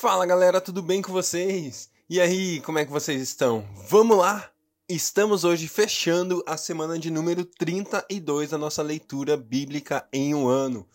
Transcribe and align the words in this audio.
Fala 0.00 0.24
galera, 0.24 0.60
tudo 0.60 0.80
bem 0.80 1.02
com 1.02 1.12
vocês? 1.12 1.90
E 2.08 2.20
aí, 2.20 2.60
como 2.60 2.78
é 2.78 2.84
que 2.84 2.90
vocês 2.92 3.20
estão? 3.20 3.66
Vamos 3.88 4.16
lá? 4.16 4.48
Estamos 4.88 5.42
hoje 5.42 5.66
fechando 5.66 6.40
a 6.46 6.56
semana 6.56 6.96
de 6.96 7.10
número 7.10 7.44
32 7.44 8.50
da 8.50 8.56
nossa 8.56 8.80
leitura 8.80 9.36
bíblica 9.36 10.06
em 10.12 10.36
um 10.36 10.46
ano. 10.46 10.86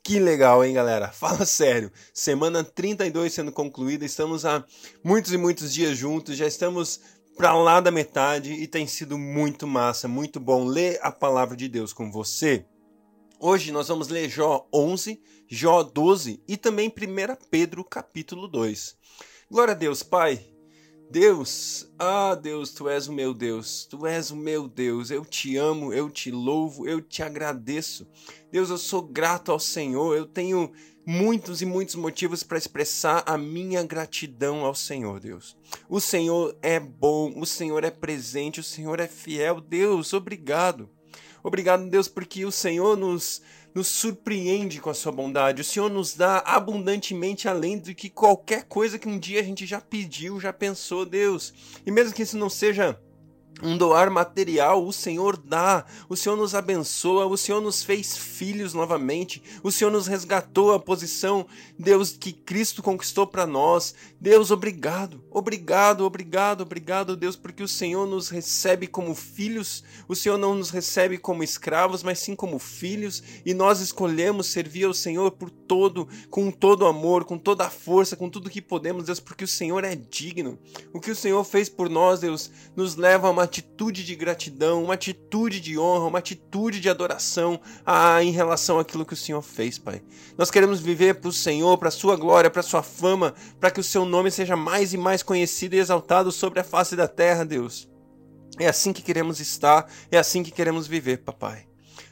Que 0.00 0.20
legal, 0.20 0.64
hein, 0.64 0.74
galera? 0.74 1.08
Fala 1.10 1.44
sério. 1.44 1.90
Semana 2.14 2.62
32 2.62 3.32
sendo 3.34 3.50
concluída, 3.50 4.04
estamos 4.04 4.46
há 4.46 4.64
muitos 5.02 5.32
e 5.32 5.36
muitos 5.36 5.74
dias 5.74 5.98
juntos, 5.98 6.36
já 6.36 6.46
estamos 6.46 7.00
para 7.36 7.56
lá 7.56 7.80
da 7.80 7.90
metade 7.90 8.52
e 8.52 8.68
tem 8.68 8.86
sido 8.86 9.18
muito 9.18 9.66
massa, 9.66 10.06
muito 10.06 10.38
bom 10.38 10.64
ler 10.64 11.00
a 11.02 11.10
palavra 11.10 11.56
de 11.56 11.66
Deus 11.66 11.92
com 11.92 12.12
você. 12.12 12.64
Hoje 13.44 13.72
nós 13.72 13.88
vamos 13.88 14.06
ler 14.06 14.30
Jó 14.30 14.68
11, 14.72 15.20
Jó 15.48 15.82
12 15.82 16.40
e 16.46 16.56
também 16.56 16.88
1 16.88 16.92
Pedro 17.50 17.84
capítulo 17.84 18.46
2. 18.46 18.96
Glória 19.50 19.72
a 19.72 19.76
Deus, 19.76 20.00
Pai. 20.00 20.46
Deus, 21.10 21.92
ah 21.98 22.36
Deus, 22.36 22.72
Tu 22.72 22.88
és 22.88 23.08
o 23.08 23.12
meu 23.12 23.34
Deus, 23.34 23.84
Tu 23.84 24.06
és 24.06 24.30
o 24.30 24.36
meu 24.36 24.68
Deus, 24.68 25.10
eu 25.10 25.24
te 25.24 25.56
amo, 25.56 25.92
eu 25.92 26.08
te 26.08 26.30
louvo, 26.30 26.86
eu 26.86 27.00
te 27.00 27.20
agradeço. 27.20 28.06
Deus, 28.48 28.70
eu 28.70 28.78
sou 28.78 29.02
grato 29.02 29.50
ao 29.50 29.58
Senhor, 29.58 30.16
eu 30.16 30.24
tenho 30.24 30.70
muitos 31.04 31.60
e 31.60 31.66
muitos 31.66 31.96
motivos 31.96 32.44
para 32.44 32.58
expressar 32.58 33.24
a 33.26 33.36
minha 33.36 33.82
gratidão 33.82 34.64
ao 34.64 34.72
Senhor, 34.72 35.18
Deus. 35.18 35.56
O 35.88 35.98
Senhor 35.98 36.56
é 36.62 36.78
bom, 36.78 37.32
o 37.36 37.44
Senhor 37.44 37.82
é 37.82 37.90
presente, 37.90 38.60
o 38.60 38.64
Senhor 38.64 39.00
é 39.00 39.08
fiel. 39.08 39.60
Deus, 39.60 40.12
obrigado. 40.12 40.88
Obrigado, 41.42 41.88
Deus, 41.88 42.08
porque 42.08 42.44
o 42.44 42.52
Senhor 42.52 42.96
nos, 42.96 43.42
nos 43.74 43.88
surpreende 43.88 44.80
com 44.80 44.90
a 44.90 44.94
sua 44.94 45.10
bondade. 45.10 45.62
O 45.62 45.64
Senhor 45.64 45.90
nos 45.90 46.14
dá 46.14 46.38
abundantemente 46.38 47.48
além 47.48 47.78
do 47.78 47.94
que 47.94 48.08
qualquer 48.08 48.64
coisa 48.64 48.98
que 48.98 49.08
um 49.08 49.18
dia 49.18 49.40
a 49.40 49.42
gente 49.42 49.66
já 49.66 49.80
pediu, 49.80 50.38
já 50.38 50.52
pensou, 50.52 51.04
Deus. 51.04 51.52
E 51.84 51.90
mesmo 51.90 52.14
que 52.14 52.22
isso 52.22 52.38
não 52.38 52.48
seja 52.48 52.98
um 53.62 53.76
doar 53.76 54.10
material, 54.10 54.84
o 54.84 54.92
Senhor 54.92 55.36
dá, 55.36 55.84
o 56.08 56.16
Senhor 56.16 56.36
nos 56.36 56.54
abençoa, 56.54 57.26
o 57.26 57.36
Senhor 57.36 57.60
nos 57.60 57.82
fez 57.82 58.16
filhos 58.16 58.74
novamente, 58.74 59.42
o 59.62 59.70
Senhor 59.70 59.90
nos 59.90 60.06
resgatou 60.06 60.72
a 60.72 60.80
posição, 60.80 61.46
Deus, 61.78 62.16
que 62.18 62.32
Cristo 62.32 62.82
conquistou 62.82 63.26
para 63.26 63.46
nós. 63.46 63.94
Deus, 64.20 64.50
obrigado, 64.50 65.22
obrigado, 65.30 66.04
obrigado, 66.04 66.62
obrigado, 66.62 67.16
Deus, 67.16 67.36
porque 67.36 67.62
o 67.62 67.68
Senhor 67.68 68.06
nos 68.06 68.28
recebe 68.28 68.86
como 68.86 69.14
filhos, 69.14 69.84
o 70.08 70.16
Senhor 70.16 70.38
não 70.38 70.54
nos 70.54 70.70
recebe 70.70 71.18
como 71.18 71.44
escravos, 71.44 72.02
mas 72.02 72.18
sim 72.18 72.34
como 72.34 72.58
filhos, 72.58 73.22
e 73.44 73.54
nós 73.54 73.80
escolhemos 73.80 74.48
servir 74.48 74.84
ao 74.84 74.94
Senhor 74.94 75.30
por 75.32 75.50
todo, 75.50 76.08
com 76.30 76.50
todo 76.50 76.86
amor, 76.86 77.24
com 77.24 77.38
toda 77.38 77.66
a 77.66 77.70
força, 77.70 78.16
com 78.16 78.28
tudo 78.28 78.50
que 78.50 78.60
podemos, 78.60 79.04
Deus, 79.04 79.20
porque 79.20 79.44
o 79.44 79.48
Senhor 79.48 79.84
é 79.84 79.94
digno. 79.94 80.58
O 80.92 81.00
que 81.00 81.10
o 81.10 81.16
Senhor 81.16 81.42
fez 81.44 81.68
por 81.68 81.88
nós, 81.88 82.20
Deus, 82.20 82.50
nos 82.74 82.96
leva 82.96 83.28
a 83.28 83.30
uma 83.30 83.41
atitude 83.44 84.04
de 84.04 84.14
gratidão, 84.14 84.84
uma 84.84 84.94
atitude 84.94 85.60
de 85.60 85.78
honra, 85.78 86.06
uma 86.06 86.18
atitude 86.18 86.80
de 86.80 86.88
adoração 86.88 87.60
ah, 87.84 88.22
em 88.22 88.30
relação 88.30 88.78
àquilo 88.78 89.04
que 89.04 89.14
o 89.14 89.16
Senhor 89.16 89.42
fez, 89.42 89.78
Pai. 89.78 90.02
Nós 90.36 90.50
queremos 90.50 90.80
viver 90.80 91.14
para 91.14 91.28
o 91.28 91.32
Senhor, 91.32 91.76
para 91.78 91.88
a 91.88 91.92
Sua 91.92 92.16
glória, 92.16 92.50
para 92.50 92.60
a 92.60 92.64
Sua 92.64 92.82
fama, 92.82 93.34
para 93.60 93.70
que 93.70 93.80
o 93.80 93.84
Seu 93.84 94.04
nome 94.04 94.30
seja 94.30 94.56
mais 94.56 94.92
e 94.92 94.96
mais 94.98 95.22
conhecido 95.22 95.74
e 95.74 95.78
exaltado 95.78 96.32
sobre 96.32 96.60
a 96.60 96.64
face 96.64 96.96
da 96.96 97.08
terra, 97.08 97.44
Deus. 97.44 97.88
É 98.58 98.68
assim 98.68 98.92
que 98.92 99.02
queremos 99.02 99.40
estar, 99.40 99.90
é 100.10 100.18
assim 100.18 100.42
que 100.42 100.50
queremos 100.50 100.86
viver, 100.86 101.18
Papai. 101.18 101.66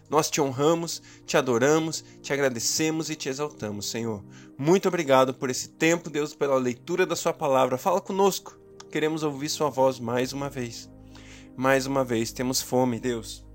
Nós 0.09 0.29
te 0.29 0.41
honramos, 0.41 1.01
te 1.25 1.37
adoramos, 1.37 2.05
te 2.21 2.33
agradecemos 2.33 3.11
e 3.11 3.15
te 3.15 3.29
exaltamos, 3.29 3.89
Senhor. 3.89 4.25
Muito 4.59 4.89
obrigado 4.89 5.33
por 5.33 5.49
esse 5.51 5.69
tempo, 5.69 6.11
Deus, 6.11 6.35
pela 6.35 6.59
leitura 6.59 7.07
da 7.07 7.15
Sua 7.15 7.33
palavra. 7.33 7.79
Fala 7.79 8.01
conosco. 8.01 8.59
Queremos 8.91 9.23
ouvir 9.23 9.49
Sua 9.49 9.71
voz 9.71 10.01
mais 10.01 10.33
uma 10.33 10.51
vez 10.51 10.91
mais 11.57 11.87
uma 11.87 12.05
vez, 12.05 12.33
temos 12.33 12.61
fome, 12.61 12.99
Deus. 12.99 13.47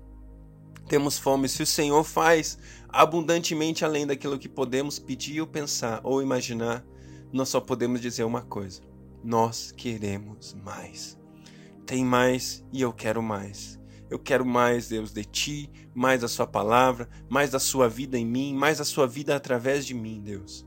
Temos 0.88 1.18
fome. 1.18 1.48
Se 1.48 1.62
o 1.62 1.66
Senhor 1.66 2.04
faz 2.04 2.58
abundantemente 2.88 3.84
além 3.84 4.06
daquilo 4.06 4.38
que 4.38 4.48
podemos 4.48 4.98
pedir 4.98 5.40
ou 5.40 5.46
pensar 5.46 6.00
ou 6.04 6.22
imaginar, 6.22 6.84
nós 7.32 7.48
só 7.48 7.60
podemos 7.60 8.00
dizer 8.00 8.24
uma 8.24 8.42
coisa: 8.42 8.82
nós 9.22 9.72
queremos 9.72 10.54
mais. 10.64 11.18
Tem 11.84 12.04
mais 12.04 12.64
e 12.72 12.82
eu 12.82 12.92
quero 12.92 13.22
mais. 13.22 13.78
Eu 14.08 14.20
quero 14.20 14.46
mais, 14.46 14.88
Deus, 14.88 15.12
de 15.12 15.24
ti, 15.24 15.70
mais 15.92 16.20
da 16.20 16.28
Sua 16.28 16.46
palavra, 16.46 17.08
mais 17.28 17.50
da 17.50 17.58
Sua 17.58 17.88
vida 17.88 18.16
em 18.16 18.24
mim, 18.24 18.54
mais 18.54 18.78
da 18.78 18.84
Sua 18.84 19.06
vida 19.06 19.34
através 19.34 19.84
de 19.84 19.94
mim, 19.94 20.20
Deus. 20.22 20.64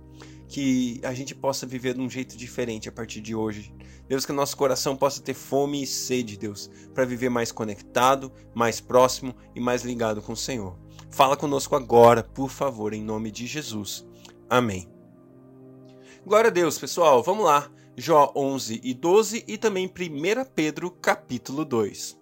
Que 0.49 0.99
a 1.03 1.13
gente 1.13 1.33
possa 1.33 1.65
viver 1.65 1.93
de 1.93 2.01
um 2.01 2.09
jeito 2.09 2.35
diferente 2.35 2.89
a 2.89 2.91
partir 2.91 3.21
de 3.21 3.33
hoje, 3.33 3.73
Deus, 4.07 4.25
que 4.25 4.33
nosso 4.33 4.57
coração 4.57 4.97
possa 4.97 5.21
ter 5.21 5.35
fome 5.35 5.81
e 5.83 5.87
sede, 5.87 6.37
Deus, 6.37 6.69
para 6.93 7.05
viver 7.05 7.29
mais 7.29 7.51
conectado, 7.51 8.31
mais 8.53 8.81
próximo 8.81 9.33
e 9.55 9.61
mais 9.61 9.83
ligado 9.83 10.21
com 10.21 10.33
o 10.33 10.37
Senhor. 10.37 10.77
Fala 11.09 11.37
conosco 11.37 11.75
agora, 11.75 12.23
por 12.23 12.49
favor, 12.49 12.93
em 12.93 13.03
nome 13.03 13.31
de 13.31 13.47
Jesus. 13.47 14.05
Amém. 14.49 14.89
Glória 16.25 16.49
a 16.49 16.53
Deus, 16.53 16.77
pessoal. 16.77 17.23
Vamos 17.23 17.45
lá. 17.45 17.71
Jó 17.95 18.31
11 18.35 18.81
e 18.83 18.93
12 18.93 19.43
e 19.47 19.57
também 19.57 19.85
1 19.85 19.91
Pedro 20.55 20.89
capítulo 20.89 21.65
2. 21.65 22.17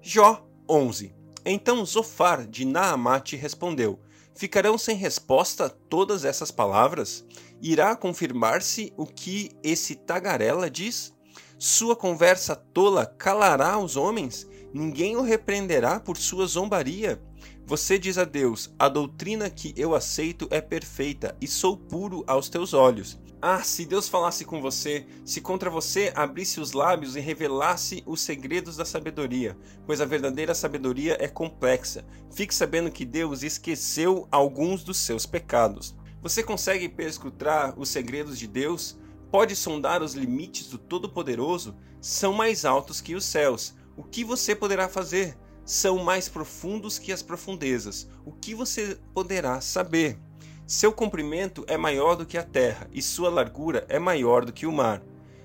Jó 0.00 0.46
11. 0.68 1.14
Então 1.44 1.84
Zofar 1.84 2.46
de 2.46 2.64
Naamate 2.64 3.36
respondeu: 3.36 4.00
Ficarão 4.34 4.78
sem 4.78 4.96
resposta 4.96 5.68
todas 5.68 6.24
essas 6.24 6.50
palavras? 6.50 7.24
Irá 7.60 7.94
confirmar-se 7.94 8.92
o 8.96 9.06
que 9.06 9.50
esse 9.62 9.94
tagarela 9.94 10.70
diz? 10.70 11.12
Sua 11.58 11.94
conversa 11.94 12.56
tola 12.56 13.04
calará 13.04 13.78
os 13.78 13.96
homens? 13.96 14.46
Ninguém 14.72 15.16
o 15.16 15.22
repreenderá 15.22 16.00
por 16.00 16.16
sua 16.16 16.46
zombaria? 16.46 17.20
Você 17.66 17.98
diz 17.98 18.16
a 18.18 18.24
Deus: 18.24 18.72
A 18.78 18.88
doutrina 18.88 19.50
que 19.50 19.74
eu 19.76 19.94
aceito 19.94 20.48
é 20.50 20.60
perfeita 20.60 21.36
e 21.40 21.46
sou 21.46 21.76
puro 21.76 22.24
aos 22.26 22.48
teus 22.48 22.72
olhos. 22.72 23.18
Ah, 23.42 23.62
se 23.62 23.86
Deus 23.86 24.08
falasse 24.08 24.44
com 24.44 24.60
você, 24.60 25.06
se 25.24 25.40
contra 25.40 25.70
você 25.70 26.12
abrisse 26.14 26.60
os 26.60 26.72
lábios 26.72 27.16
e 27.16 27.20
revelasse 27.20 28.02
os 28.06 28.20
segredos 28.20 28.76
da 28.76 28.84
sabedoria, 28.84 29.56
pois 29.86 30.00
a 30.00 30.04
verdadeira 30.04 30.54
sabedoria 30.54 31.16
é 31.18 31.26
complexa. 31.26 32.04
Fique 32.30 32.54
sabendo 32.54 32.90
que 32.90 33.04
Deus 33.04 33.42
esqueceu 33.42 34.28
alguns 34.30 34.84
dos 34.84 34.98
seus 34.98 35.24
pecados. 35.24 35.94
Você 36.22 36.42
consegue 36.42 36.88
perscrutar 36.88 37.78
os 37.78 37.88
segredos 37.88 38.38
de 38.38 38.46
Deus? 38.46 38.98
pode 39.30 39.54
sondar 39.54 40.02
os 40.02 40.14
limites 40.14 40.66
do 40.66 40.76
Todo-Poderoso 40.76 41.76
são 42.00 42.32
mais 42.32 42.64
altos 42.64 43.00
que 43.00 43.14
os 43.14 43.24
céus. 43.24 43.74
O 43.96 44.02
que 44.02 44.24
você 44.24 44.54
poderá 44.54 44.88
fazer? 44.88 45.38
São 45.64 46.02
mais 46.02 46.28
profundos 46.28 46.98
que 46.98 47.12
as 47.12 47.22
profundezas. 47.22 48.08
O 48.24 48.32
que 48.32 48.54
você 48.54 48.98
poderá 49.14 49.60
saber? 49.60 50.18
Seu 50.70 50.92
comprimento 50.92 51.64
é 51.66 51.76
maior 51.76 52.14
do 52.14 52.24
que 52.24 52.38
a 52.38 52.44
terra, 52.44 52.88
e 52.92 53.02
sua 53.02 53.28
largura 53.28 53.84
é 53.88 53.98
maior 53.98 54.44
do 54.44 54.52
que 54.52 54.66
o 54.66 54.72
mar. 54.72 55.02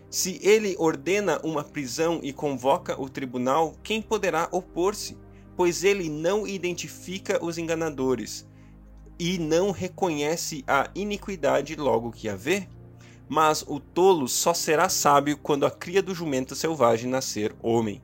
Se 0.07 0.39
ele 0.43 0.75
ordena 0.77 1.41
uma 1.43 1.63
prisão 1.63 2.19
e 2.21 2.31
convoca 2.31 3.01
o 3.01 3.09
tribunal, 3.09 3.73
quem 3.81 4.03
poderá 4.03 4.47
opor-se? 4.51 5.17
Pois 5.57 5.83
ele 5.83 6.09
não 6.09 6.45
identifica 6.45 7.43
os 7.43 7.57
enganadores 7.57 8.47
e 9.17 9.39
não 9.39 9.71
reconhece 9.71 10.63
a 10.67 10.91
iniquidade 10.93 11.75
logo 11.75 12.11
que 12.11 12.29
a 12.29 12.35
vê? 12.35 12.67
Mas 13.27 13.63
o 13.67 13.79
tolo 13.79 14.27
só 14.27 14.53
será 14.53 14.89
sábio 14.89 15.39
quando 15.39 15.65
a 15.65 15.71
cria 15.71 16.03
do 16.03 16.13
jumento 16.13 16.53
selvagem 16.53 17.09
nascer 17.09 17.55
homem. 17.63 17.99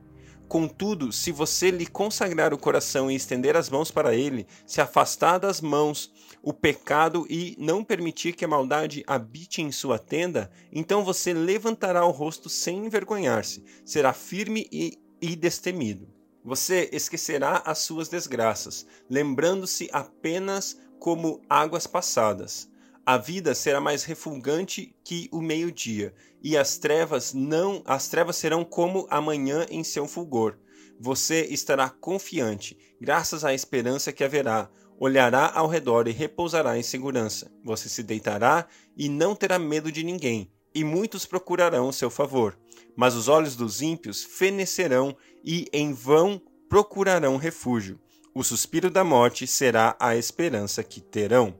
Contudo, 0.48 1.12
se 1.12 1.32
você 1.32 1.70
lhe 1.70 1.86
consagrar 1.86 2.52
o 2.52 2.58
coração 2.58 3.10
e 3.10 3.14
estender 3.14 3.56
as 3.56 3.70
mãos 3.70 3.90
para 3.90 4.14
ele, 4.14 4.46
se 4.66 4.82
afastar 4.82 5.38
das 5.38 5.62
mãos 5.62 6.12
o 6.42 6.52
pecado 6.52 7.24
e 7.30 7.54
não 7.58 7.84
permitir 7.84 8.32
que 8.34 8.44
a 8.44 8.48
maldade 8.48 9.04
habite 9.06 9.62
em 9.62 9.70
sua 9.70 9.98
tenda, 9.98 10.50
então 10.72 11.04
você 11.04 11.32
levantará 11.32 12.04
o 12.04 12.10
rosto 12.10 12.48
sem 12.48 12.84
envergonhar-se, 12.84 13.64
será 13.84 14.12
firme 14.12 14.66
e, 14.72 14.98
e 15.20 15.36
destemido. 15.36 16.08
Você 16.44 16.90
esquecerá 16.92 17.62
as 17.64 17.78
suas 17.78 18.08
desgraças, 18.08 18.84
lembrando-se 19.08 19.88
apenas 19.92 20.76
como 20.98 21.40
águas 21.48 21.86
passadas. 21.86 22.68
A 23.06 23.16
vida 23.16 23.54
será 23.54 23.80
mais 23.80 24.02
refulgante 24.02 24.94
que 25.04 25.28
o 25.32 25.40
meio-dia, 25.40 26.12
e 26.42 26.56
as 26.56 26.78
trevas 26.78 27.32
não, 27.32 27.82
as 27.84 28.08
trevas 28.08 28.36
serão 28.36 28.64
como 28.64 29.06
a 29.08 29.20
manhã 29.20 29.66
em 29.70 29.84
seu 29.84 30.08
fulgor. 30.08 30.56
Você 30.98 31.44
estará 31.46 31.88
confiante, 31.88 32.78
graças 33.00 33.44
à 33.44 33.54
esperança 33.54 34.12
que 34.12 34.22
haverá. 34.22 34.70
Olhará 35.04 35.50
ao 35.52 35.66
redor 35.66 36.06
e 36.06 36.12
repousará 36.12 36.78
em 36.78 36.82
segurança. 36.84 37.50
Você 37.64 37.88
se 37.88 38.04
deitará 38.04 38.68
e 38.96 39.08
não 39.08 39.34
terá 39.34 39.58
medo 39.58 39.90
de 39.90 40.04
ninguém, 40.04 40.48
e 40.72 40.84
muitos 40.84 41.26
procurarão 41.26 41.88
o 41.88 41.92
seu 41.92 42.08
favor. 42.08 42.56
Mas 42.94 43.16
os 43.16 43.26
olhos 43.26 43.56
dos 43.56 43.82
ímpios 43.82 44.22
fenecerão 44.22 45.16
e 45.42 45.66
em 45.72 45.92
vão 45.92 46.40
procurarão 46.68 47.36
refúgio. 47.36 47.98
O 48.32 48.44
suspiro 48.44 48.88
da 48.88 49.02
morte 49.02 49.44
será 49.44 49.96
a 49.98 50.14
esperança 50.14 50.84
que 50.84 51.00
terão. 51.00 51.52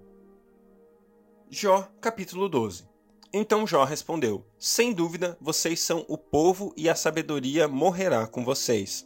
Jó, 1.50 1.90
capítulo 2.00 2.48
12. 2.48 2.86
Então 3.32 3.66
Jó 3.66 3.82
respondeu: 3.82 4.46
Sem 4.56 4.92
dúvida, 4.92 5.36
vocês 5.40 5.80
são 5.80 6.06
o 6.06 6.16
povo 6.16 6.72
e 6.76 6.88
a 6.88 6.94
sabedoria 6.94 7.66
morrerá 7.66 8.24
com 8.24 8.44
vocês. 8.44 9.04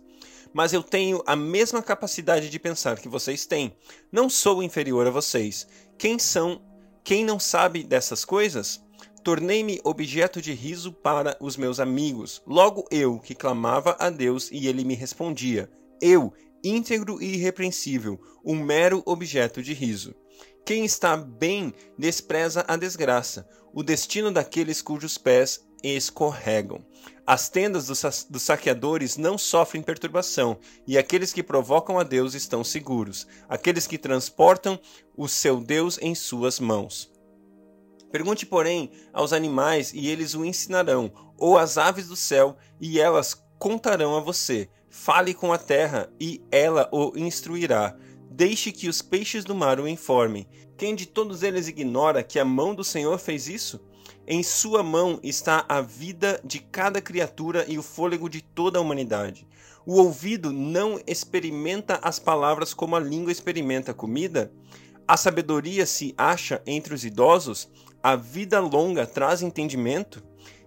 Mas 0.52 0.72
eu 0.72 0.82
tenho 0.82 1.22
a 1.26 1.36
mesma 1.36 1.82
capacidade 1.82 2.48
de 2.48 2.58
pensar 2.58 2.98
que 2.98 3.08
vocês 3.08 3.46
têm. 3.46 3.76
Não 4.10 4.28
sou 4.28 4.62
inferior 4.62 5.06
a 5.06 5.10
vocês. 5.10 5.66
Quem 5.98 6.18
são? 6.18 6.62
Quem 7.04 7.24
não 7.24 7.38
sabe 7.38 7.82
dessas 7.82 8.24
coisas? 8.24 8.82
Tornei-me 9.22 9.80
objeto 9.82 10.40
de 10.40 10.52
riso 10.52 10.92
para 10.92 11.36
os 11.40 11.56
meus 11.56 11.80
amigos. 11.80 12.42
Logo 12.46 12.86
eu, 12.90 13.18
que 13.18 13.34
clamava 13.34 13.96
a 13.98 14.08
Deus 14.08 14.50
e 14.52 14.66
ele 14.68 14.84
me 14.84 14.94
respondia. 14.94 15.70
Eu, 16.00 16.32
íntegro 16.62 17.20
e 17.22 17.34
irrepreensível, 17.34 18.20
um 18.44 18.54
mero 18.54 19.02
objeto 19.04 19.62
de 19.62 19.72
riso. 19.72 20.14
Quem 20.64 20.84
está 20.84 21.16
bem 21.16 21.72
despreza 21.96 22.64
a 22.66 22.76
desgraça, 22.76 23.48
o 23.72 23.82
destino 23.82 24.32
daqueles 24.32 24.82
cujos 24.82 25.16
pés 25.16 25.64
escorregam. 25.94 26.84
As 27.26 27.48
tendas 27.48 27.86
dos, 27.86 27.98
sa 27.98 28.10
dos 28.30 28.42
saqueadores 28.42 29.16
não 29.16 29.36
sofrem 29.36 29.82
perturbação, 29.82 30.58
e 30.86 30.96
aqueles 30.96 31.32
que 31.32 31.42
provocam 31.42 31.98
a 31.98 32.02
Deus 32.02 32.34
estão 32.34 32.62
seguros, 32.62 33.26
aqueles 33.48 33.86
que 33.86 33.98
transportam 33.98 34.78
o 35.16 35.28
seu 35.28 35.60
Deus 35.60 35.98
em 36.00 36.14
suas 36.14 36.60
mãos. 36.60 37.10
Pergunte, 38.12 38.46
porém, 38.46 38.90
aos 39.12 39.32
animais, 39.32 39.92
e 39.92 40.06
eles 40.06 40.34
o 40.34 40.44
ensinarão, 40.44 41.12
ou 41.36 41.58
às 41.58 41.76
aves 41.76 42.06
do 42.08 42.16
céu, 42.16 42.56
e 42.80 43.00
elas 43.00 43.34
contarão 43.58 44.16
a 44.16 44.20
você. 44.20 44.70
Fale 44.88 45.34
com 45.34 45.52
a 45.52 45.58
terra, 45.58 46.08
e 46.18 46.40
ela 46.50 46.88
o 46.92 47.12
instruirá. 47.16 47.96
Deixe 48.30 48.70
que 48.70 48.88
os 48.88 49.02
peixes 49.02 49.44
do 49.44 49.54
mar 49.54 49.80
o 49.80 49.88
informem. 49.88 50.46
Quem 50.76 50.94
de 50.94 51.06
todos 51.06 51.42
eles 51.42 51.68
ignora 51.68 52.22
que 52.22 52.38
a 52.38 52.44
mão 52.44 52.74
do 52.74 52.84
Senhor 52.84 53.18
fez 53.18 53.48
isso? 53.48 53.80
Em 54.26 54.42
sua 54.42 54.82
mão 54.82 55.20
está 55.22 55.64
a 55.68 55.80
vida 55.80 56.40
de 56.44 56.58
cada 56.58 57.00
criatura 57.00 57.64
e 57.68 57.78
o 57.78 57.82
fôlego 57.82 58.28
de 58.28 58.42
toda 58.42 58.78
a 58.78 58.82
humanidade. 58.82 59.46
O 59.86 60.00
ouvido 60.00 60.52
não 60.52 61.00
experimenta 61.06 62.00
as 62.02 62.18
palavras 62.18 62.74
como 62.74 62.96
a 62.96 63.00
língua 63.00 63.30
experimenta 63.30 63.92
a 63.92 63.94
comida? 63.94 64.52
A 65.06 65.16
sabedoria 65.16 65.86
se 65.86 66.12
acha 66.18 66.60
entre 66.66 66.92
os 66.92 67.04
idosos? 67.04 67.68
A 68.02 68.16
vida 68.16 68.58
longa 68.58 69.06
traz 69.06 69.42
entendimento? 69.42 70.24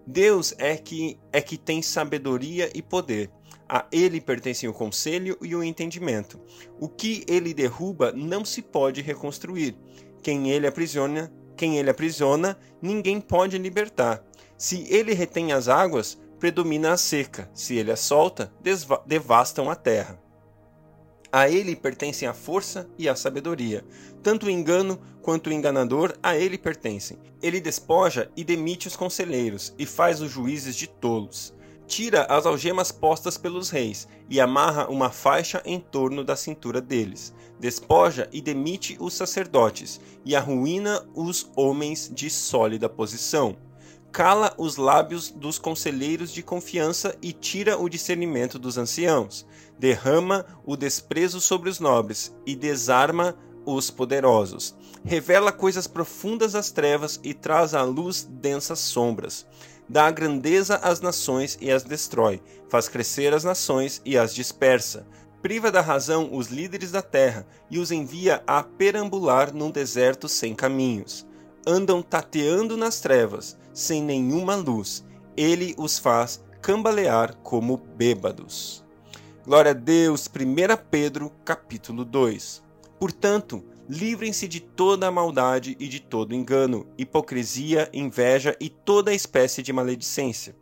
Deus 0.07 0.55
é 0.57 0.77
que 0.77 1.19
é 1.31 1.41
que 1.41 1.57
tem 1.57 1.81
sabedoria 1.81 2.71
e 2.73 2.81
poder. 2.81 3.29
A 3.67 3.85
ele 3.91 4.19
pertencem 4.19 4.67
o 4.67 4.73
conselho 4.73 5.37
e 5.41 5.55
o 5.55 5.63
entendimento. 5.63 6.39
O 6.79 6.87
que 6.87 7.23
ele 7.27 7.53
derruba 7.53 8.11
não 8.11 8.43
se 8.43 8.61
pode 8.61 9.01
reconstruir. 9.01 9.77
Quem 10.23 10.49
ele 10.49 10.65
aprisiona, 10.65 11.31
quem 11.59 11.77
ele 11.77 11.89
aprisiona, 11.89 12.57
ninguém 12.81 13.19
pode 13.19 13.57
libertar. 13.57 14.23
Se 14.57 14.87
ele 14.89 15.13
retém 15.13 15.51
as 15.51 15.67
águas, 15.67 16.17
predomina 16.39 16.93
a 16.93 16.97
seca. 16.97 17.51
Se 17.53 17.75
ele 17.75 17.91
as 17.91 17.99
solta, 17.99 18.49
devastam 19.05 19.69
a 19.69 19.75
terra. 19.75 20.17
A 21.29 21.49
ele 21.49 21.75
pertencem 21.75 22.25
a 22.29 22.33
força 22.33 22.89
e 22.97 23.09
a 23.09 23.15
sabedoria. 23.15 23.83
Tanto 24.23 24.45
o 24.45 24.49
engano 24.49 25.01
quanto 25.21 25.49
o 25.49 25.53
enganador 25.53 26.15
a 26.23 26.33
ele 26.37 26.57
pertencem. 26.57 27.19
Ele 27.41 27.59
despoja 27.59 28.31
e 28.37 28.43
demite 28.45 28.87
os 28.87 28.95
conselheiros, 28.95 29.75
e 29.77 29.85
faz 29.85 30.21
os 30.21 30.31
juízes 30.31 30.77
de 30.77 30.87
tolos 30.87 31.53
tira 31.89 32.21
as 32.29 32.45
algemas 32.45 32.91
postas 32.91 33.35
pelos 33.35 33.71
reis 33.71 34.07
e 34.29 34.39
amarra 34.39 34.87
uma 34.87 35.09
faixa 35.09 35.59
em 35.65 35.79
torno 35.79 36.23
da 36.23 36.35
cintura 36.35 36.79
deles. 36.79 37.33
Despoja 37.59 38.29
e 38.31 38.39
demite 38.39 38.95
os 38.99 39.15
sacerdotes 39.15 39.99
e 40.23 40.35
arruína 40.35 41.03
os 41.15 41.49
homens 41.55 42.09
de 42.13 42.29
sólida 42.29 42.87
posição. 42.87 43.57
Cala 44.11 44.53
os 44.57 44.77
lábios 44.77 45.31
dos 45.31 45.57
conselheiros 45.57 46.31
de 46.31 46.43
confiança 46.43 47.15
e 47.21 47.33
tira 47.33 47.77
o 47.77 47.89
discernimento 47.89 48.59
dos 48.59 48.77
anciãos. 48.77 49.45
Derrama 49.77 50.45
o 50.63 50.77
desprezo 50.77 51.41
sobre 51.41 51.69
os 51.69 51.79
nobres 51.79 52.33
e 52.45 52.55
desarma 52.55 53.35
os 53.73 53.89
poderosos. 53.89 54.75
Revela 55.03 55.51
coisas 55.51 55.87
profundas 55.87 56.55
às 56.55 56.71
trevas 56.71 57.19
e 57.23 57.33
traz 57.33 57.73
à 57.73 57.83
luz 57.83 58.27
densas 58.29 58.79
sombras 58.79 59.45
dá 59.89 60.11
grandeza 60.11 60.75
às 60.75 61.01
nações 61.01 61.57
e 61.59 61.71
as 61.71 61.83
destrói, 61.83 62.39
faz 62.69 62.87
crescer 62.87 63.33
as 63.33 63.43
nações 63.43 63.99
e 64.05 64.15
as 64.15 64.35
dispersa, 64.35 65.05
priva 65.41 65.71
da 65.71 65.81
razão 65.81 66.29
os 66.31 66.47
líderes 66.47 66.91
da 66.91 67.01
terra 67.01 67.45
e 67.71 67.79
os 67.79 67.91
envia 67.91 68.43
a 68.45 68.61
perambular 68.61 69.53
num 69.53 69.71
deserto 69.71 70.29
sem 70.29 70.53
caminhos. 70.53 71.25
Andam 71.65 72.01
tateando 72.01 72.77
nas 72.77 73.01
trevas, 73.01 73.57
sem 73.73 74.03
nenhuma 74.03 74.55
luz. 74.55 75.03
Ele 75.35 75.73
os 75.77 75.97
faz 75.97 76.41
cambalear 76.61 77.35
como 77.37 77.77
bêbados. 77.77 78.83
Glória 79.45 79.71
a 79.71 79.73
Deus, 79.73 80.27
1 80.27 80.89
Pedro 80.89 81.31
capítulo 81.43 82.05
2. 82.05 82.68
Portanto, 82.99 83.63
Livrem-se 83.91 84.47
de 84.47 84.59
toda 84.59 85.07
a 85.07 85.11
maldade 85.11 85.75
e 85.79 85.87
de 85.87 85.99
todo 85.99 86.35
engano, 86.35 86.85
hipocrisia, 86.95 87.89
inveja 87.91 88.55
e 88.61 88.69
toda 88.69 89.15
espécie 89.15 89.63
de 89.63 89.73
maledicência. 89.73 90.55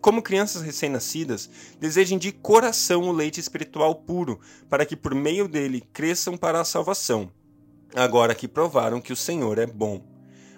Como 0.00 0.22
crianças 0.22 0.62
recém-nascidas, 0.62 1.50
desejem 1.78 2.16
de 2.16 2.32
coração 2.32 3.02
o 3.02 3.12
leite 3.12 3.38
espiritual 3.38 3.94
puro, 3.94 4.40
para 4.66 4.86
que 4.86 4.96
por 4.96 5.14
meio 5.14 5.46
dele 5.46 5.84
cresçam 5.92 6.38
para 6.38 6.58
a 6.58 6.64
salvação, 6.64 7.30
agora 7.94 8.34
que 8.34 8.48
provaram 8.48 8.98
que 8.98 9.12
o 9.12 9.16
Senhor 9.16 9.58
é 9.58 9.66
bom. 9.66 10.09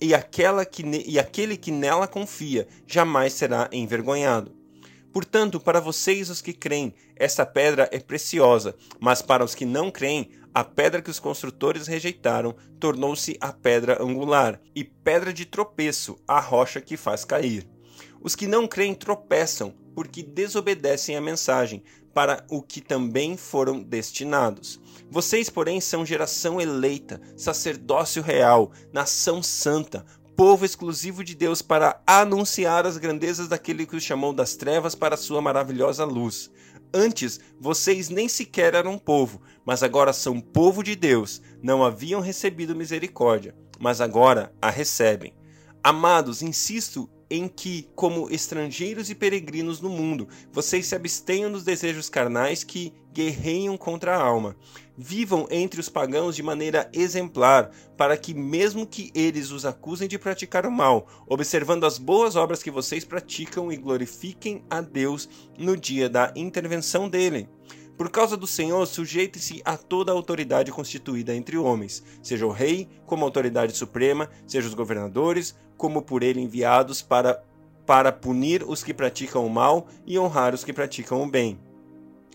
e, 0.00 0.14
aquela 0.14 0.64
que 0.64 0.82
e 1.06 1.18
aquele 1.18 1.56
que 1.56 1.70
nela 1.70 2.06
confia 2.06 2.66
jamais 2.86 3.32
será 3.32 3.68
envergonhado. 3.72 4.56
Portanto, 5.12 5.58
para 5.58 5.80
vocês 5.80 6.30
os 6.30 6.42
que 6.42 6.52
creem, 6.52 6.94
essa 7.16 7.44
pedra 7.44 7.88
é 7.90 7.98
preciosa, 7.98 8.76
mas 9.00 9.22
para 9.22 9.44
os 9.44 9.54
que 9.54 9.64
não 9.64 9.90
creem, 9.90 10.30
a 10.54 10.62
pedra 10.62 11.02
que 11.02 11.10
os 11.10 11.18
construtores 11.18 11.86
rejeitaram 11.86 12.54
tornou-se 12.78 13.36
a 13.40 13.52
pedra 13.52 14.02
angular, 14.02 14.60
e 14.74 14.84
pedra 14.84 15.32
de 15.32 15.44
tropeço, 15.44 16.18
a 16.26 16.40
rocha 16.40 16.80
que 16.80 16.96
faz 16.96 17.24
cair. 17.24 17.66
Os 18.20 18.36
que 18.36 18.46
não 18.46 18.66
creem 18.66 18.94
tropeçam, 18.94 19.74
porque 19.94 20.22
desobedecem 20.22 21.16
a 21.16 21.20
mensagem, 21.20 21.82
para 22.18 22.44
o 22.50 22.60
que 22.60 22.80
também 22.80 23.36
foram 23.36 23.80
destinados. 23.80 24.80
Vocês, 25.08 25.48
porém, 25.48 25.80
são 25.80 26.04
geração 26.04 26.60
eleita, 26.60 27.20
sacerdócio 27.36 28.20
real, 28.24 28.72
nação 28.92 29.40
santa, 29.40 30.04
povo 30.36 30.64
exclusivo 30.64 31.22
de 31.22 31.36
Deus 31.36 31.62
para 31.62 32.02
anunciar 32.04 32.84
as 32.86 32.96
grandezas 32.96 33.46
daquele 33.46 33.86
que 33.86 33.94
os 33.94 34.02
chamou 34.02 34.32
das 34.32 34.56
trevas 34.56 34.96
para 34.96 35.14
a 35.14 35.16
sua 35.16 35.40
maravilhosa 35.40 36.04
luz. 36.04 36.50
Antes, 36.92 37.38
vocês 37.60 38.08
nem 38.08 38.28
sequer 38.28 38.74
eram 38.74 38.98
povo, 38.98 39.40
mas 39.64 39.84
agora 39.84 40.12
são 40.12 40.40
povo 40.40 40.82
de 40.82 40.96
Deus. 40.96 41.40
Não 41.62 41.84
haviam 41.84 42.20
recebido 42.20 42.74
misericórdia, 42.74 43.54
mas 43.78 44.00
agora 44.00 44.52
a 44.60 44.70
recebem. 44.70 45.32
Amados, 45.84 46.42
insisto 46.42 47.08
em 47.30 47.48
que, 47.48 47.88
como 47.94 48.30
estrangeiros 48.30 49.10
e 49.10 49.14
peregrinos 49.14 49.80
no 49.80 49.88
mundo, 49.88 50.28
vocês 50.52 50.86
se 50.86 50.94
abstenham 50.94 51.52
dos 51.52 51.64
desejos 51.64 52.08
carnais 52.08 52.64
que 52.64 52.92
guerreiam 53.12 53.76
contra 53.76 54.16
a 54.16 54.22
alma. 54.22 54.56
Vivam 54.96 55.46
entre 55.50 55.80
os 55.80 55.88
pagãos 55.88 56.34
de 56.34 56.42
maneira 56.42 56.90
exemplar, 56.92 57.70
para 57.96 58.16
que, 58.16 58.34
mesmo 58.34 58.86
que 58.86 59.10
eles 59.14 59.50
os 59.50 59.66
acusem 59.66 60.08
de 60.08 60.18
praticar 60.18 60.66
o 60.66 60.72
mal, 60.72 61.06
observando 61.26 61.84
as 61.84 61.98
boas 61.98 62.36
obras 62.36 62.62
que 62.62 62.70
vocês 62.70 63.04
praticam 63.04 63.72
e 63.72 63.76
glorifiquem 63.76 64.62
a 64.70 64.80
Deus 64.80 65.28
no 65.58 65.76
dia 65.76 66.08
da 66.08 66.32
intervenção 66.34 67.08
dele. 67.08 67.48
Por 67.98 68.08
causa 68.10 68.36
do 68.36 68.46
Senhor, 68.46 68.86
sujeite-se 68.86 69.60
a 69.64 69.76
toda 69.76 70.12
a 70.12 70.14
autoridade 70.14 70.70
constituída 70.70 71.34
entre 71.34 71.58
homens, 71.58 72.00
seja 72.22 72.46
o 72.46 72.52
rei 72.52 72.88
como 73.04 73.24
autoridade 73.24 73.76
suprema, 73.76 74.30
seja 74.46 74.68
os 74.68 74.74
governadores 74.74 75.56
como 75.76 76.00
por 76.00 76.22
ele 76.22 76.40
enviados 76.40 77.02
para, 77.02 77.42
para 77.84 78.12
punir 78.12 78.62
os 78.62 78.84
que 78.84 78.94
praticam 78.94 79.44
o 79.44 79.50
mal 79.50 79.88
e 80.06 80.16
honrar 80.16 80.54
os 80.54 80.62
que 80.62 80.72
praticam 80.72 81.24
o 81.24 81.28
bem. 81.28 81.58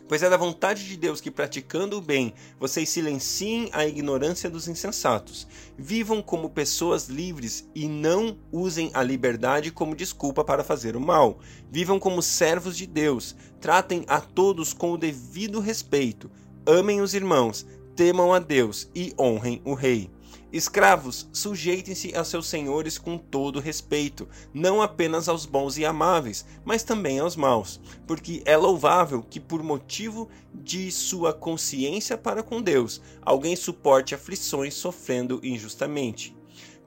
Pois 0.07 0.21
é 0.21 0.29
da 0.29 0.35
vontade 0.35 0.85
de 0.85 0.97
Deus 0.97 1.21
que, 1.21 1.31
praticando 1.31 1.97
o 1.97 2.01
bem, 2.01 2.33
vocês 2.59 2.89
silenciem 2.89 3.69
a 3.71 3.85
ignorância 3.85 4.49
dos 4.49 4.67
insensatos. 4.67 5.47
Vivam 5.77 6.21
como 6.21 6.49
pessoas 6.49 7.07
livres 7.07 7.67
e 7.73 7.87
não 7.87 8.37
usem 8.51 8.91
a 8.93 9.01
liberdade 9.01 9.71
como 9.71 9.95
desculpa 9.95 10.43
para 10.43 10.63
fazer 10.63 10.95
o 10.97 11.01
mal. 11.01 11.39
Vivam 11.71 11.99
como 11.99 12.21
servos 12.21 12.75
de 12.75 12.85
Deus. 12.85 13.35
Tratem 13.61 14.03
a 14.07 14.19
todos 14.19 14.73
com 14.73 14.91
o 14.91 14.97
devido 14.97 15.61
respeito. 15.61 16.29
Amem 16.65 17.01
os 17.01 17.13
irmãos, 17.13 17.65
temam 17.95 18.33
a 18.33 18.39
Deus 18.39 18.89
e 18.93 19.13
honrem 19.17 19.61
o 19.63 19.73
Rei. 19.73 20.12
Escravos, 20.53 21.27
sujeitem-se 21.33 22.15
a 22.15 22.23
seus 22.23 22.45
senhores 22.45 22.99
com 22.99 23.17
todo 23.17 23.59
respeito, 23.59 24.29
não 24.53 24.83
apenas 24.83 25.27
aos 25.27 25.47
bons 25.47 25.79
e 25.79 25.83
amáveis, 25.83 26.45
mas 26.63 26.83
também 26.83 27.17
aos 27.17 27.35
maus, 27.35 27.81
porque 28.05 28.43
é 28.45 28.55
louvável 28.55 29.23
que, 29.27 29.39
por 29.39 29.63
motivo 29.63 30.29
de 30.53 30.91
sua 30.91 31.33
consciência 31.33 32.15
para 32.19 32.43
com 32.43 32.61
Deus, 32.61 33.01
alguém 33.23 33.55
suporte 33.55 34.13
aflições 34.13 34.75
sofrendo 34.75 35.39
injustamente. 35.41 36.35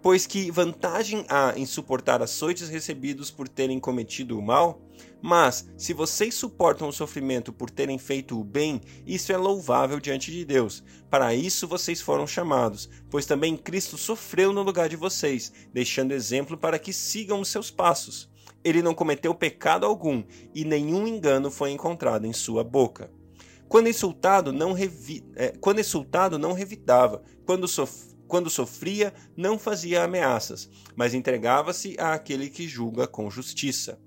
Pois 0.02 0.26
que 0.26 0.50
vantagem 0.50 1.24
há 1.28 1.54
em 1.56 1.66
suportar 1.66 2.22
açoites 2.22 2.68
recebidos 2.68 3.30
por 3.30 3.48
terem 3.48 3.80
cometido 3.80 4.38
o 4.38 4.42
mal? 4.42 4.80
Mas, 5.20 5.68
se 5.76 5.92
vocês 5.92 6.34
suportam 6.34 6.88
o 6.88 6.92
sofrimento 6.92 7.52
por 7.52 7.70
terem 7.70 7.98
feito 7.98 8.38
o 8.38 8.44
bem, 8.44 8.80
isso 9.04 9.32
é 9.32 9.36
louvável 9.36 9.98
diante 9.98 10.30
de 10.30 10.44
Deus. 10.44 10.84
Para 11.10 11.34
isso 11.34 11.66
vocês 11.66 12.00
foram 12.00 12.26
chamados, 12.26 12.88
pois 13.10 13.26
também 13.26 13.56
Cristo 13.56 13.98
sofreu 13.98 14.52
no 14.52 14.62
lugar 14.62 14.88
de 14.88 14.96
vocês, 14.96 15.52
deixando 15.72 16.12
exemplo 16.12 16.56
para 16.56 16.78
que 16.78 16.92
sigam 16.92 17.40
os 17.40 17.48
seus 17.48 17.70
passos. 17.70 18.30
Ele 18.62 18.82
não 18.82 18.94
cometeu 18.94 19.34
pecado 19.34 19.86
algum, 19.86 20.22
e 20.54 20.64
nenhum 20.64 21.06
engano 21.06 21.50
foi 21.50 21.72
encontrado 21.72 22.26
em 22.26 22.32
sua 22.32 22.62
boca. 22.62 23.10
Quando 23.68 23.88
insultado, 23.88 24.52
não, 24.52 24.72
revi... 24.72 25.24
É, 25.34 25.48
quando 25.60 25.80
insultado, 25.80 26.38
não 26.38 26.52
revitava. 26.52 27.22
Quando, 27.44 27.66
sof... 27.66 28.15
Quando 28.26 28.50
sofria, 28.50 29.14
não 29.36 29.58
fazia 29.58 30.02
ameaças, 30.02 30.68
mas 30.94 31.14
entregava-se 31.14 31.96
àquele 31.98 32.48
que 32.50 32.66
julga 32.66 33.06
com 33.06 33.30
justiça. 33.30 33.98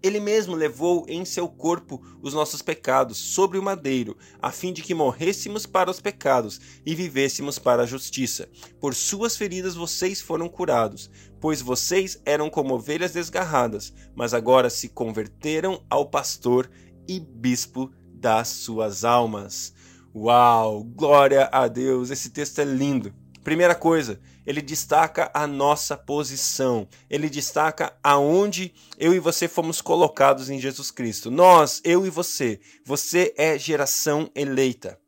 Ele 0.00 0.20
mesmo 0.20 0.54
levou 0.54 1.04
em 1.08 1.24
seu 1.24 1.48
corpo 1.48 2.00
os 2.22 2.32
nossos 2.32 2.62
pecados 2.62 3.18
sobre 3.18 3.58
o 3.58 3.62
madeiro, 3.62 4.16
a 4.40 4.52
fim 4.52 4.72
de 4.72 4.80
que 4.80 4.94
morrêssemos 4.94 5.66
para 5.66 5.90
os 5.90 6.00
pecados 6.00 6.60
e 6.86 6.94
vivêssemos 6.94 7.58
para 7.58 7.82
a 7.82 7.86
justiça. 7.86 8.48
Por 8.80 8.94
suas 8.94 9.36
feridas 9.36 9.74
vocês 9.74 10.20
foram 10.20 10.48
curados, 10.48 11.10
pois 11.40 11.60
vocês 11.60 12.20
eram 12.24 12.48
como 12.48 12.74
ovelhas 12.74 13.12
desgarradas, 13.12 13.92
mas 14.14 14.32
agora 14.32 14.70
se 14.70 14.88
converteram 14.88 15.84
ao 15.90 16.08
pastor 16.08 16.70
e 17.08 17.18
bispo 17.18 17.90
das 18.14 18.48
suas 18.48 19.04
almas. 19.04 19.74
Uau! 20.14 20.84
Glória 20.84 21.48
a 21.52 21.68
Deus! 21.68 22.10
Esse 22.10 22.30
texto 22.30 22.60
é 22.60 22.64
lindo. 22.64 23.12
Primeira 23.44 23.74
coisa, 23.74 24.20
ele 24.46 24.62
destaca 24.62 25.30
a 25.34 25.46
nossa 25.46 25.96
posição. 25.96 26.88
Ele 27.10 27.28
destaca 27.28 27.92
aonde 28.02 28.72
eu 28.98 29.14
e 29.14 29.18
você 29.18 29.46
fomos 29.46 29.80
colocados 29.82 30.48
em 30.48 30.58
Jesus 30.58 30.90
Cristo. 30.90 31.30
Nós, 31.30 31.80
eu 31.84 32.06
e 32.06 32.10
você, 32.10 32.58
você 32.84 33.34
é 33.36 33.58
geração 33.58 34.30
eleita. 34.34 34.98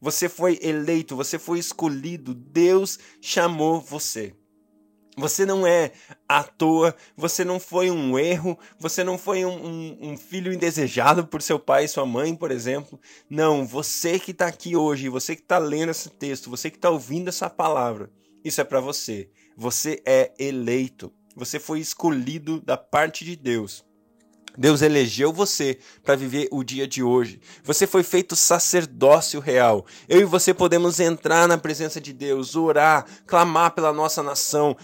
Você 0.00 0.28
foi 0.28 0.58
eleito, 0.62 1.16
você 1.16 1.38
foi 1.38 1.58
escolhido. 1.58 2.34
Deus 2.34 2.98
chamou 3.20 3.80
você. 3.80 4.34
Você 5.18 5.44
não 5.44 5.66
é 5.66 5.90
à 6.28 6.44
toa, 6.44 6.94
você 7.16 7.44
não 7.44 7.58
foi 7.58 7.90
um 7.90 8.16
erro, 8.16 8.56
você 8.78 9.02
não 9.02 9.18
foi 9.18 9.44
um, 9.44 9.66
um, 9.66 9.98
um, 10.12 10.16
filho 10.16 10.52
indesejado 10.52 11.26
por 11.26 11.42
seu 11.42 11.58
pai 11.58 11.84
e 11.84 11.88
sua 11.88 12.06
mãe, 12.06 12.36
por 12.36 12.52
exemplo. 12.52 13.00
Não, 13.28 13.66
você 13.66 14.16
que 14.20 14.30
está 14.30 14.46
aqui 14.46 14.76
hoje, 14.76 15.08
você 15.08 15.34
que 15.34 15.42
está 15.42 15.58
lendo 15.58 15.90
esse 15.90 16.08
texto, 16.08 16.48
você 16.48 16.70
que 16.70 16.76
está 16.76 16.88
ouvindo 16.88 17.28
essa 17.28 17.50
palavra, 17.50 18.12
isso 18.44 18.60
é 18.60 18.64
para 18.64 18.78
você. 18.78 19.28
Você 19.56 20.00
é 20.06 20.32
eleito, 20.38 21.12
você 21.34 21.58
foi 21.58 21.80
escolhido 21.80 22.60
da 22.60 22.76
parte 22.76 23.24
de 23.24 23.34
Deus. 23.34 23.84
Deus 24.56 24.82
elegeu 24.82 25.32
você 25.32 25.78
para 26.02 26.16
viver 26.16 26.48
o 26.50 26.64
dia 26.64 26.86
de 26.86 27.00
hoje. 27.00 27.40
Você 27.62 27.86
foi 27.86 28.02
feito 28.02 28.34
sacerdócio 28.34 29.38
real. 29.38 29.86
Eu 30.08 30.20
e 30.20 30.24
você 30.24 30.52
podemos 30.52 30.98
entrar 30.98 31.46
na 31.46 31.56
presença 31.56 32.00
de 32.00 32.12
Deus, 32.12 32.56
orar, 32.56 33.06
clamar 33.24 33.70
pela 33.70 33.92
nossa 33.92 34.20
nação, 34.20 34.76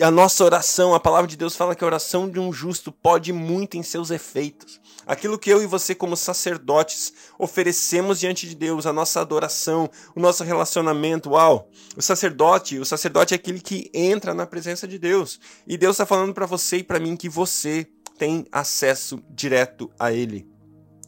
a 0.00 0.10
nossa 0.10 0.44
oração, 0.44 0.94
a 0.94 1.00
palavra 1.00 1.28
de 1.28 1.36
Deus 1.36 1.54
fala 1.54 1.74
que 1.74 1.84
a 1.84 1.86
oração 1.86 2.28
de 2.28 2.40
um 2.40 2.52
justo 2.52 2.90
pode 2.90 3.32
muito 3.32 3.76
em 3.76 3.82
seus 3.82 4.10
efeitos. 4.10 4.80
Aquilo 5.06 5.38
que 5.38 5.50
eu 5.50 5.62
e 5.62 5.66
você, 5.66 5.94
como 5.94 6.16
sacerdotes, 6.16 7.12
oferecemos 7.38 8.18
diante 8.18 8.48
de 8.48 8.54
Deus, 8.54 8.86
a 8.86 8.92
nossa 8.92 9.20
adoração, 9.20 9.88
o 10.16 10.20
nosso 10.20 10.42
relacionamento. 10.42 11.30
Uau! 11.30 11.68
O 11.96 12.02
sacerdote, 12.02 12.78
o 12.78 12.84
sacerdote 12.84 13.34
é 13.34 13.36
aquele 13.36 13.60
que 13.60 13.90
entra 13.92 14.34
na 14.34 14.46
presença 14.46 14.88
de 14.88 14.98
Deus. 14.98 15.38
E 15.66 15.76
Deus 15.76 15.96
está 15.96 16.06
falando 16.06 16.32
para 16.32 16.46
você 16.46 16.78
e 16.78 16.82
para 16.82 16.98
mim 16.98 17.16
que 17.16 17.28
você 17.28 17.86
tem 18.18 18.46
acesso 18.50 19.22
direto 19.30 19.90
a 19.98 20.12
Ele. 20.12 20.53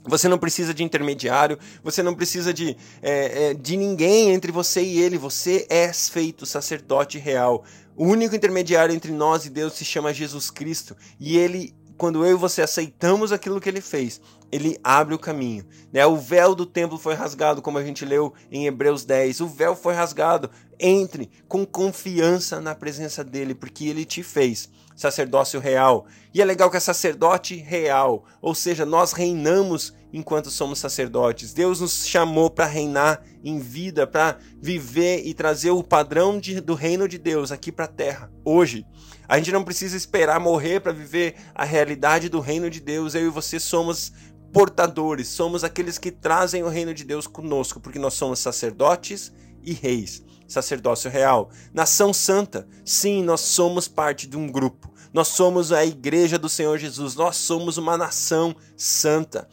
Você 0.07 0.29
não 0.29 0.39
precisa 0.39 0.73
de 0.73 0.85
intermediário, 0.85 1.59
você 1.83 2.03
não 2.03 2.15
precisa 2.15 2.55
de, 2.55 2.77
é, 3.03 3.51
é, 3.51 3.55
de 3.55 3.77
ninguém 3.77 4.31
entre 4.31 4.53
você 4.53 4.83
e 4.83 5.01
ele. 5.01 5.19
Você 5.19 5.67
é 5.69 5.93
feito 5.93 6.47
sacerdote 6.47 7.19
real. 7.19 7.65
O 7.97 8.07
único 8.07 8.37
intermediário 8.37 8.95
entre 8.95 9.13
nós 9.13 9.47
e 9.47 9.51
Deus 9.51 9.73
se 9.73 9.85
chama 9.85 10.13
Jesus 10.13 10.51
Cristo. 10.51 10.97
E 11.19 11.37
ele, 11.37 11.75
quando 11.97 12.25
eu 12.25 12.33
e 12.33 12.39
você 12.39 12.63
aceitamos 12.63 13.33
aquilo 13.33 13.61
que 13.61 13.69
ele 13.69 13.81
fez, 13.81 14.21
ele 14.51 14.79
abre 14.83 15.15
o 15.15 15.19
caminho. 15.19 15.67
Né? 15.93 16.07
O 16.07 16.17
véu 16.17 16.55
do 16.55 16.67
templo 16.67 16.99
foi 16.99 17.15
rasgado, 17.15 17.63
como 17.63 17.79
a 17.79 17.85
gente 17.85 18.05
leu 18.05 18.33
em 18.51 18.67
Hebreus 18.67 19.05
10. 19.05 19.41
O 19.41 19.47
véu 19.47 19.75
foi 19.75 19.95
rasgado. 19.95 20.51
Entre 20.79 21.31
com 21.49 21.65
confiança 21.65 22.61
na 22.61 22.75
presença 22.75 23.25
dele, 23.25 23.55
porque 23.55 23.87
ele 23.87 24.05
te 24.05 24.23
fez 24.23 24.69
sacerdócio 24.97 25.61
real. 25.61 26.07
E 26.33 26.41
é 26.41 26.45
legal 26.45 26.71
que 26.71 26.77
é 26.77 26.81
sacerdote 26.81 27.55
real, 27.57 28.25
ou 28.41 28.55
seja, 28.55 28.85
nós 28.85 29.13
reinamos 29.13 29.95
enquanto 30.13 30.51
somos 30.51 30.79
sacerdotes. 30.79 31.53
Deus 31.53 31.81
nos 31.81 32.07
chamou 32.07 32.51
para 32.51 32.65
reinar 32.65 33.23
em 33.45 33.59
vida, 33.59 34.07
para 34.07 34.39
viver 34.61 35.23
e 35.27 35.35
trazer 35.35 35.71
o 35.71 35.85
padrão 35.85 36.41
de, 36.41 36.61
do 36.61 36.75
reino 36.75 37.07
de 37.07 37.19
Deus 37.19 37.53
aqui 37.53 37.71
para 37.71 37.85
a 37.85 37.89
terra, 37.89 38.33
hoje. 38.45 38.87
A 39.29 39.37
gente 39.39 39.53
não 39.53 39.65
precisa 39.65 39.97
esperar 39.97 40.41
morrer 40.41 40.81
para 40.81 40.93
viver 40.93 41.35
a 41.55 41.65
realidade 41.65 42.29
do 42.29 42.41
reino 42.41 42.71
de 42.71 42.81
Deus. 42.81 43.15
Eu 43.15 43.27
e 43.27 43.31
você 43.31 43.59
somos 43.59 44.13
portadores, 44.57 45.29
somos 45.29 45.63
aqueles 45.63 45.99
que 45.99 46.11
trazem 46.11 46.63
o 46.63 46.69
reino 46.71 46.95
de 46.95 47.05
Deus 47.05 47.27
conosco, 47.27 47.79
porque 47.79 47.99
nós 47.99 48.15
somos 48.15 48.39
sacerdotes 48.39 49.31
e 49.63 49.75
reis. 49.75 50.25
Sacerdócio 50.49 51.11
real. 51.11 51.51
Nação 51.75 52.11
santa. 52.11 52.67
Sim, 52.83 53.23
nós 53.23 53.43
somos 53.43 53.87
parte 53.87 54.27
de 54.27 54.35
um 54.35 54.51
grupo. 54.51 54.91
Nós 55.13 55.29
somos 55.29 55.73
a 55.73 55.85
igreja 55.85 56.39
do 56.39 56.49
Senhor 56.49 56.79
Jesus. 56.79 57.15
Nós 57.15 57.37
somos 57.37 57.77
uma 57.77 57.99
nação 57.99 58.57
santa 58.75 59.47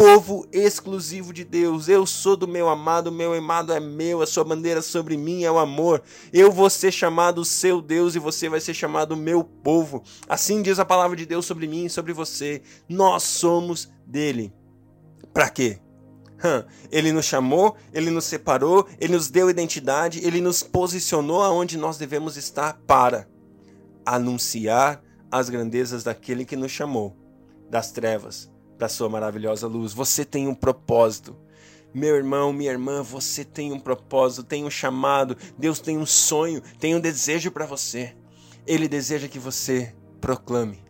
povo 0.00 0.48
exclusivo 0.50 1.30
de 1.30 1.44
Deus. 1.44 1.86
Eu 1.86 2.06
sou 2.06 2.34
do 2.34 2.48
meu 2.48 2.70
amado, 2.70 3.12
meu 3.12 3.34
amado 3.34 3.70
é 3.70 3.78
meu, 3.78 4.22
a 4.22 4.26
sua 4.26 4.42
bandeira 4.42 4.80
sobre 4.80 5.14
mim 5.14 5.44
é 5.44 5.52
o 5.52 5.58
amor. 5.58 6.02
Eu 6.32 6.50
vou 6.50 6.70
ser 6.70 6.90
chamado 6.90 7.44
seu 7.44 7.82
Deus 7.82 8.14
e 8.14 8.18
você 8.18 8.48
vai 8.48 8.60
ser 8.60 8.72
chamado 8.72 9.14
meu 9.14 9.44
povo. 9.44 10.02
Assim 10.26 10.62
diz 10.62 10.78
a 10.78 10.86
palavra 10.86 11.14
de 11.14 11.26
Deus 11.26 11.44
sobre 11.44 11.66
mim 11.66 11.84
e 11.84 11.90
sobre 11.90 12.14
você. 12.14 12.62
Nós 12.88 13.24
somos 13.24 13.90
dele. 14.06 14.50
Para 15.34 15.50
quê? 15.50 15.78
Ele 16.90 17.12
nos 17.12 17.26
chamou, 17.26 17.76
ele 17.92 18.10
nos 18.10 18.24
separou, 18.24 18.88
ele 18.98 19.12
nos 19.12 19.28
deu 19.28 19.50
identidade, 19.50 20.24
ele 20.26 20.40
nos 20.40 20.62
posicionou 20.62 21.42
aonde 21.42 21.76
nós 21.76 21.98
devemos 21.98 22.38
estar 22.38 22.80
para 22.86 23.28
anunciar 24.06 25.02
as 25.30 25.50
grandezas 25.50 26.02
daquele 26.02 26.46
que 26.46 26.56
nos 26.56 26.72
chamou 26.72 27.14
das 27.68 27.92
trevas 27.92 28.50
para 28.80 28.88
sua 28.88 29.10
maravilhosa 29.10 29.66
luz. 29.66 29.92
Você 29.92 30.24
tem 30.24 30.48
um 30.48 30.54
propósito. 30.54 31.36
Meu 31.92 32.16
irmão, 32.16 32.50
minha 32.50 32.70
irmã, 32.70 33.02
você 33.02 33.44
tem 33.44 33.72
um 33.72 33.78
propósito, 33.78 34.42
tem 34.42 34.64
um 34.64 34.70
chamado. 34.70 35.36
Deus 35.58 35.80
tem 35.80 35.98
um 35.98 36.06
sonho, 36.06 36.62
tem 36.78 36.94
um 36.94 37.00
desejo 37.00 37.50
para 37.50 37.66
você. 37.66 38.16
Ele 38.66 38.88
deseja 38.88 39.28
que 39.28 39.38
você 39.38 39.94
proclame 40.18 40.82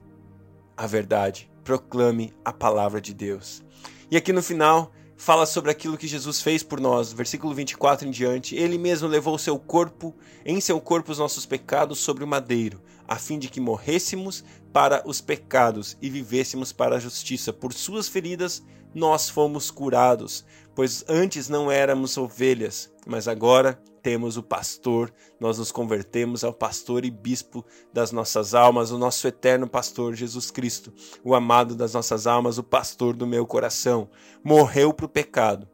a 0.77 0.87
verdade, 0.87 1.51
proclame 1.65 2.33
a 2.45 2.53
palavra 2.53 3.01
de 3.01 3.13
Deus. 3.13 3.61
E 4.09 4.17
aqui 4.17 4.33
no 4.33 4.43
final, 4.43 4.93
fala 5.17 5.45
sobre 5.45 5.73
aquilo 5.73 5.99
que 5.99 6.07
Jesus 6.07 6.41
fez 6.41 6.63
por 6.63 6.81
nós, 6.81 7.13
versículo 7.13 7.53
24 7.53 8.07
em 8.07 8.13
diante. 8.13 8.55
Ele 8.55 8.79
mesmo 8.79 9.09
levou 9.09 9.37
seu 9.37 9.59
corpo, 9.59 10.15
em 10.47 10.61
seu 10.61 10.81
corpo 10.81 11.11
os 11.11 11.19
nossos 11.19 11.45
pecados 11.45 11.99
sobre 11.99 12.23
o 12.23 12.29
madeiro, 12.29 12.81
a 13.11 13.17
fim 13.17 13.41
de 13.41 13.49
que 13.49 13.61
morrêssemos 13.61 14.45
para 14.73 15.03
os 15.05 15.21
pecados 15.21 15.99
e 16.01 16.09
vivêssemos 16.09 16.73
para 16.73 16.95
a 16.95 17.01
justiça. 17.01 17.53
Por 17.53 17.73
suas 17.73 18.07
feridas 18.07 18.63
nós 18.95 19.29
fomos 19.29 19.69
curados, 19.69 20.45
pois 20.77 21.05
antes 21.09 21.49
não 21.49 21.71
éramos 21.71 22.17
ovelhas, 22.17 22.89
mas 23.05 23.27
agora 23.27 23.83
temos 24.01 24.37
o 24.37 24.43
pastor, 24.45 25.13
nós 25.41 25.59
nos 25.59 25.73
convertemos 25.73 26.45
ao 26.45 26.55
pastor 26.55 27.05
e 27.05 27.11
bispo 27.11 27.67
das 27.93 28.13
nossas 28.13 28.55
almas, 28.55 28.93
o 28.93 28.99
nosso 28.99 29.27
eterno 29.27 29.69
pastor 29.69 30.15
Jesus 30.15 30.51
Cristo, 30.53 30.93
o 31.25 31.35
amado 31.35 31.75
das 31.75 31.95
nossas 31.95 32.29
almas, 32.29 32.59
o 32.59 32.63
pastor 32.63 33.17
do 33.17 33.27
meu 33.27 33.45
coração. 33.45 34.09
Morreu 34.43 34.93
para 34.93 35.07
o 35.07 35.09
pecado 35.09 35.69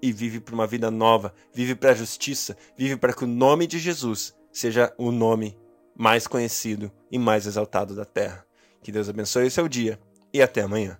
e 0.00 0.10
vive 0.10 0.40
para 0.40 0.54
uma 0.54 0.66
vida 0.66 0.90
nova, 0.90 1.34
vive 1.52 1.74
para 1.74 1.90
a 1.90 1.94
justiça, 1.94 2.56
vive 2.78 2.96
para 2.96 3.12
que 3.12 3.24
o 3.24 3.28
nome 3.28 3.66
de 3.66 3.78
Jesus 3.78 4.34
seja 4.50 4.92
o 4.96 5.12
nome 5.12 5.56
mais 5.98 6.28
conhecido 6.28 6.92
e 7.10 7.18
mais 7.18 7.44
exaltado 7.44 7.94
da 7.94 8.04
terra. 8.04 8.46
Que 8.80 8.92
Deus 8.92 9.08
abençoe 9.08 9.48
o 9.48 9.50
seu 9.50 9.68
dia 9.68 9.98
e 10.32 10.40
até 10.40 10.62
amanhã. 10.62 10.96